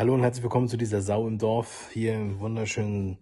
Hallo 0.00 0.14
und 0.14 0.22
herzlich 0.22 0.42
willkommen 0.42 0.66
zu 0.66 0.78
dieser 0.78 1.02
Sau 1.02 1.28
im 1.28 1.36
Dorf 1.36 1.90
hier 1.92 2.14
im 2.14 2.40
wunderschönen 2.40 3.18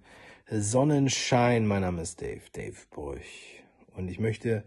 Sonnenschein. 0.49 1.67
Mein 1.67 1.81
Name 1.81 2.03
ist 2.03 2.23
Dave, 2.23 2.43
Dave 2.53 2.77
Brüch. 2.93 3.65
Und 3.97 4.09
ich 4.09 4.21
möchte 4.21 4.63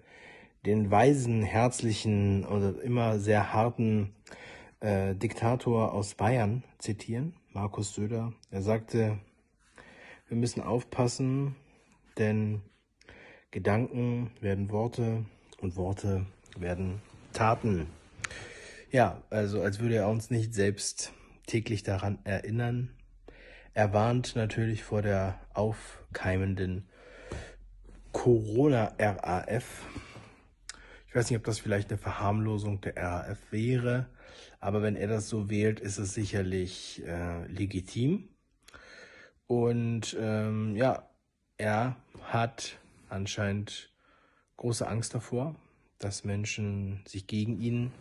den 0.65 0.91
weisen, 0.91 1.41
herzlichen 1.41 2.43
und 2.43 2.81
immer 2.81 3.17
sehr 3.17 3.53
harten 3.53 4.13
äh, 4.81 5.15
Diktator 5.15 5.93
aus 5.93 6.15
Bayern 6.15 6.65
zitieren, 6.79 7.33
Markus 7.53 7.95
Söder. 7.95 8.33
Er 8.49 8.61
sagte, 8.61 9.17
wir 10.27 10.35
müssen 10.35 10.61
aufpassen, 10.61 11.55
denn 12.17 12.61
Gedanken 13.51 14.31
werden 14.41 14.69
Worte 14.69 15.23
und 15.61 15.77
Worte 15.77 16.25
werden 16.57 17.01
Taten. 17.31 17.87
Ja, 18.91 19.23
also 19.29 19.61
als 19.61 19.79
würde 19.79 19.95
er 19.95 20.09
uns 20.09 20.29
nicht 20.29 20.53
selbst 20.53 21.13
täglich 21.51 21.83
daran 21.83 22.17
erinnern. 22.23 22.91
Er 23.73 23.91
warnt 23.91 24.37
natürlich 24.37 24.83
vor 24.83 25.01
der 25.01 25.37
aufkeimenden 25.53 26.87
Corona-RAF. 28.13 29.85
Ich 31.07 31.15
weiß 31.15 31.29
nicht, 31.29 31.37
ob 31.37 31.43
das 31.43 31.59
vielleicht 31.59 31.89
eine 31.89 31.97
Verharmlosung 31.97 32.79
der 32.79 32.95
RAF 32.95 33.37
wäre, 33.51 34.07
aber 34.61 34.81
wenn 34.81 34.95
er 34.95 35.09
das 35.09 35.27
so 35.27 35.49
wählt, 35.49 35.81
ist 35.81 35.97
es 35.97 36.13
sicherlich 36.13 37.03
äh, 37.05 37.45
legitim. 37.47 38.29
Und 39.47 40.15
ähm, 40.17 40.77
ja, 40.77 41.09
er 41.57 41.97
hat 42.21 42.77
anscheinend 43.09 43.91
große 44.55 44.87
Angst 44.87 45.13
davor, 45.13 45.55
dass 45.99 46.23
Menschen 46.23 47.01
sich 47.05 47.27
gegen 47.27 47.59
ihn 47.59 47.91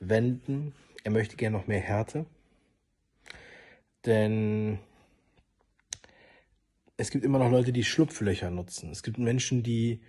wenden. 0.00 0.74
Er 1.02 1.12
möchte 1.12 1.36
gerne 1.36 1.56
noch 1.56 1.66
mehr 1.66 1.80
Härte. 1.80 2.26
Denn 4.06 4.78
es 6.96 7.10
gibt 7.10 7.24
immer 7.24 7.38
noch 7.38 7.50
Leute, 7.50 7.72
die 7.72 7.84
Schlupflöcher 7.84 8.50
nutzen. 8.50 8.90
Es 8.90 9.02
gibt 9.02 9.18
Menschen, 9.18 9.62
die 9.62 10.02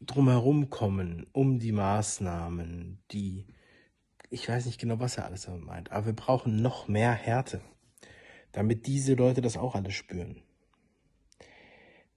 drumherum 0.00 0.70
kommen, 0.70 1.26
um 1.32 1.58
die 1.58 1.72
Maßnahmen, 1.72 3.02
die, 3.12 3.46
ich 4.30 4.48
weiß 4.48 4.66
nicht 4.66 4.80
genau, 4.80 4.98
was 4.98 5.16
er 5.16 5.26
alles 5.26 5.42
damit 5.42 5.64
meint, 5.64 5.92
aber 5.92 6.06
wir 6.06 6.12
brauchen 6.12 6.60
noch 6.60 6.88
mehr 6.88 7.12
Härte, 7.12 7.60
damit 8.50 8.86
diese 8.86 9.14
Leute 9.14 9.40
das 9.40 9.56
auch 9.56 9.74
alle 9.74 9.92
spüren. 9.92 10.42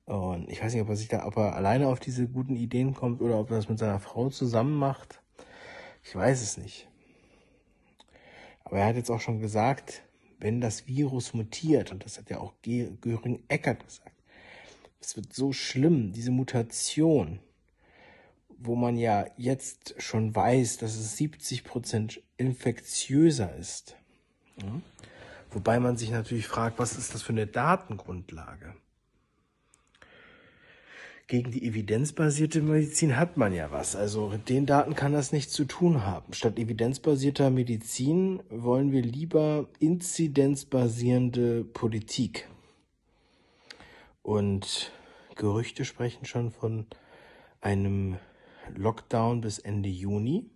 Und 0.05 0.49
ich 0.49 0.61
weiß 0.63 0.73
nicht, 0.73 0.83
ob 0.83 0.89
er 0.89 0.95
sich 0.95 1.07
da, 1.07 1.25
ob 1.25 1.37
er 1.37 1.55
alleine 1.55 1.87
auf 1.87 1.99
diese 1.99 2.27
guten 2.27 2.55
Ideen 2.55 2.93
kommt 2.93 3.21
oder 3.21 3.39
ob 3.39 3.49
er 3.49 3.57
das 3.57 3.69
mit 3.69 3.79
seiner 3.79 3.99
Frau 3.99 4.29
zusammen 4.29 4.75
macht. 4.75 5.21
Ich 6.03 6.15
weiß 6.15 6.41
es 6.41 6.57
nicht. 6.57 6.87
Aber 8.63 8.79
er 8.79 8.87
hat 8.87 8.95
jetzt 8.95 9.09
auch 9.09 9.21
schon 9.21 9.39
gesagt, 9.39 10.03
wenn 10.45 10.61
das 10.61 10.85
Virus 10.85 11.33
mutiert, 11.33 11.91
und 11.91 12.05
das 12.05 12.19
hat 12.19 12.29
ja 12.29 12.37
auch 12.37 12.53
Göring 12.61 13.43
Eckert 13.47 13.83
gesagt, 13.83 14.11
es 15.01 15.15
wird 15.15 15.33
so 15.33 15.53
schlimm, 15.53 16.13
diese 16.13 16.29
Mutation, 16.29 17.39
wo 18.59 18.75
man 18.75 18.95
ja 18.95 19.25
jetzt 19.37 19.95
schon 19.97 20.35
weiß, 20.35 20.77
dass 20.77 20.97
es 20.97 21.17
70 21.17 21.63
Prozent 21.63 22.21
infektiöser 22.37 23.55
ist. 23.55 23.97
Ja? 24.61 24.81
Wobei 25.49 25.79
man 25.79 25.97
sich 25.97 26.11
natürlich 26.11 26.45
fragt, 26.45 26.77
was 26.77 26.95
ist 26.95 27.15
das 27.15 27.23
für 27.23 27.33
eine 27.33 27.47
Datengrundlage? 27.47 28.75
Gegen 31.27 31.51
die 31.51 31.65
evidenzbasierte 31.65 32.61
Medizin 32.61 33.17
hat 33.17 33.35
man 33.37 33.53
ja 33.53 33.71
was. 33.71 33.95
Also 33.95 34.29
mit 34.29 34.47
den 34.49 34.65
Daten 34.65 34.95
kann 34.95 35.13
das 35.13 35.31
nichts 35.31 35.53
zu 35.53 35.65
tun 35.65 36.05
haben. 36.05 36.33
Statt 36.33 36.59
evidenzbasierter 36.59 37.49
Medizin 37.49 38.43
wollen 38.49 38.91
wir 38.91 39.01
lieber 39.01 39.67
inzidenzbasierende 39.79 41.63
Politik. 41.63 42.47
Und 44.21 44.91
Gerüchte 45.35 45.83
sprechen 45.83 46.25
schon 46.25 46.51
von 46.51 46.85
einem 47.61 48.17
Lockdown 48.75 49.41
bis 49.41 49.59
Ende 49.59 49.89
Juni. 49.89 50.49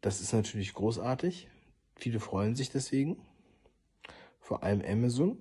Das 0.00 0.20
ist 0.20 0.32
natürlich 0.32 0.74
großartig. 0.74 1.48
Viele 1.94 2.20
freuen 2.20 2.56
sich 2.56 2.70
deswegen. 2.70 3.18
Vor 4.40 4.62
allem 4.64 4.82
Amazon. 4.82 5.40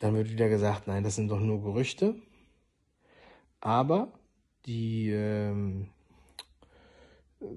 Dann 0.00 0.14
wird 0.14 0.30
wieder 0.30 0.48
gesagt, 0.48 0.86
nein, 0.88 1.04
das 1.04 1.14
sind 1.14 1.28
doch 1.28 1.38
nur 1.38 1.62
Gerüchte. 1.62 2.16
Aber 3.60 4.12
die 4.66 5.10
ähm, 5.10 5.88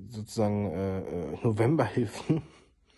sozusagen 0.10 0.72
äh, 0.72 1.00
äh 1.00 1.38
Novemberhilfen, 1.42 2.42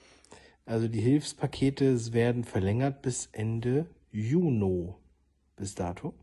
also 0.65 0.87
die 0.87 0.99
Hilfspakete 0.99 2.13
werden 2.13 2.43
verlängert 2.43 3.01
bis 3.01 3.27
Ende 3.31 3.85
Juni 4.11 4.93
bis 5.55 5.75
dato. 5.75 6.13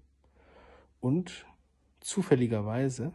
Und 1.01 1.47
zufälligerweise 2.01 3.13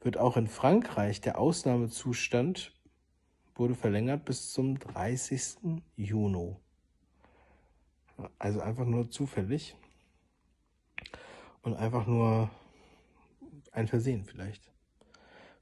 wird 0.00 0.18
auch 0.18 0.36
in 0.36 0.48
Frankreich 0.48 1.20
der 1.20 1.38
Ausnahmezustand 1.38 2.72
wurde 3.54 3.76
verlängert 3.76 4.24
bis 4.24 4.50
zum 4.50 4.78
30. 4.78 5.82
Juni. 5.96 6.56
Also 8.38 8.60
einfach 8.60 8.84
nur 8.84 9.10
zufällig 9.10 9.76
und 11.62 11.74
einfach 11.74 12.06
nur 12.06 12.50
ein 13.72 13.88
Versehen 13.88 14.24
vielleicht. 14.24 14.70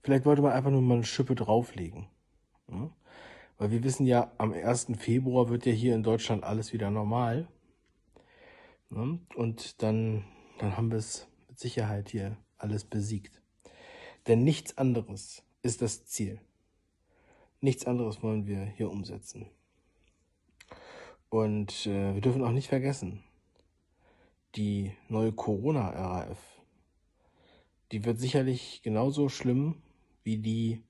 Vielleicht 0.03 0.25
wollte 0.25 0.43
man 0.43 0.53
einfach 0.53 0.71
nur 0.71 0.83
mal 0.83 0.95
eine 0.95 1.05
Schippe 1.05 1.35
drauflegen. 1.35 2.09
Weil 3.59 3.71
wir 3.71 3.85
wissen 3.85 4.07
ja, 4.07 4.33
am 4.39 4.53
1. 4.53 4.89
Februar 4.99 5.49
wird 5.49 5.67
ja 5.67 5.73
hier 5.73 5.95
in 5.95 6.03
Deutschland 6.03 6.43
alles 6.43 6.73
wieder 6.73 6.91
normal. 6.91 7.47
Und 8.91 9.83
dann, 9.83 10.25
dann 10.59 10.77
haben 10.77 10.91
wir 10.91 10.99
es 10.99 11.29
mit 11.49 11.59
Sicherheit 11.59 12.11
hier 12.11 12.37
alles 12.59 12.85
besiegt. 12.85 13.41
Denn 14.27 14.43
nichts 14.45 14.77
anderes 14.79 15.45
ist 15.63 15.83
das 15.83 16.05
Ziel. 16.07 16.41
Nichts 17.61 17.87
anderes 17.87 18.23
wollen 18.23 18.47
wir 18.47 18.65
hier 18.65 18.91
umsetzen. 18.91 19.47
Und 21.33 21.87
äh, 21.87 22.13
wir 22.13 22.21
dürfen 22.21 22.45
auch 22.45 22.51
nicht 22.51 22.69
vergessen, 22.69 23.25
die 24.55 24.93
neue 25.09 25.33
Corona-RAF, 25.33 26.61
die 27.91 28.05
wird 28.05 28.21
sicherlich 28.21 28.83
genauso 28.83 29.31
schlimm 29.31 29.81
wie 30.25 30.37
die 30.37 30.83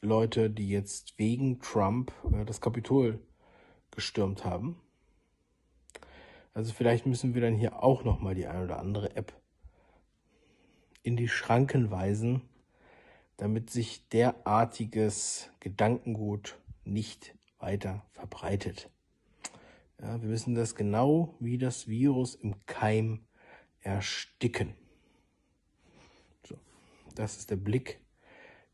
Leute, 0.00 0.50
die 0.50 0.68
jetzt 0.68 1.16
wegen 1.16 1.60
Trump 1.60 2.12
äh, 2.32 2.44
das 2.44 2.60
Kapitol 2.60 3.20
gestürmt 3.92 4.44
haben. 4.44 4.80
Also 6.52 6.72
vielleicht 6.72 7.06
müssen 7.06 7.36
wir 7.36 7.42
dann 7.42 7.54
hier 7.54 7.84
auch 7.84 8.02
nochmal 8.02 8.34
die 8.34 8.48
ein 8.48 8.64
oder 8.64 8.80
andere 8.80 9.14
App 9.14 9.32
in 11.04 11.16
die 11.16 11.28
Schranken 11.28 11.92
weisen, 11.92 12.42
damit 13.36 13.70
sich 13.70 14.08
derartiges 14.08 15.50
Gedankengut 15.60 16.58
nicht 16.82 17.36
weiter 17.60 18.04
verbreitet. 18.10 18.90
Ja, 20.00 20.20
wir 20.20 20.28
müssen 20.28 20.54
das 20.54 20.74
genau 20.74 21.34
wie 21.40 21.58
das 21.58 21.88
Virus 21.88 22.34
im 22.34 22.54
Keim 22.66 23.26
ersticken. 23.80 24.74
So, 26.46 26.58
das 27.14 27.38
ist 27.38 27.50
der 27.50 27.56
Blick, 27.56 28.00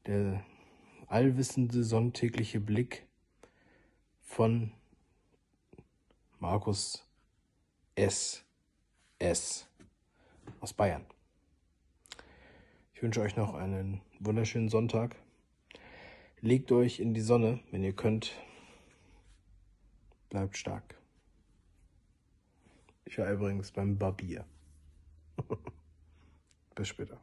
der 0.07 0.45
allwissende 1.07 1.85
sonntägliche 1.85 2.59
Blick 2.59 3.07
von 4.21 4.73
Markus 6.39 7.07
S. 7.95 8.45
S. 9.19 9.69
aus 10.61 10.73
Bayern. 10.73 11.07
Ich 12.95 13.03
wünsche 13.03 13.21
euch 13.21 13.37
noch 13.37 13.55
einen 13.55 14.01
wunderschönen 14.19 14.69
Sonntag. 14.69 15.17
Legt 16.41 16.73
euch 16.73 16.99
in 16.99 17.15
die 17.15 17.21
Sonne, 17.21 17.61
wenn 17.71 17.85
ihr 17.85 17.95
könnt. 17.95 18.33
Bleibt 20.31 20.57
stark. 20.57 21.02
Ich 23.13 23.19
war 23.19 23.31
übrigens 23.31 23.71
beim 23.71 23.99
Barbier. 23.99 24.47
Bis 26.75 26.89
später. 26.89 27.21